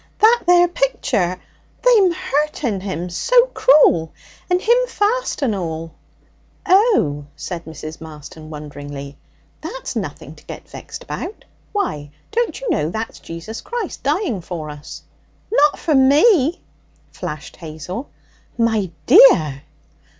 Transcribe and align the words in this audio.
'That 0.17 0.41
there 0.47 0.67
picture! 0.67 1.39
They'm 1.83 2.11
hurting 2.11 2.81
Him 2.81 3.11
so 3.11 3.45
cruel. 3.53 4.11
And 4.49 4.59
Him 4.59 4.75
fast 4.87 5.43
and 5.43 5.53
all.' 5.53 5.91
'Oh!' 6.65 7.27
said 7.35 7.65
Mrs. 7.65 8.01
Marston 8.01 8.49
wonderingly, 8.49 9.19
'that's 9.61 9.95
nothing 9.95 10.33
to 10.33 10.45
get 10.45 10.67
vexed 10.67 11.03
about. 11.03 11.45
Why, 11.71 12.09
don't 12.31 12.59
you 12.59 12.67
know 12.71 12.89
that's 12.89 13.19
Jesus 13.19 13.61
Christ 13.61 14.01
dying 14.01 14.41
for 14.41 14.71
us?' 14.71 15.03
'Not 15.51 15.77
for 15.77 15.93
me!' 15.93 16.63
flashed 17.11 17.57
Hazel. 17.57 18.09
'My 18.57 18.89
dear!' 19.05 19.61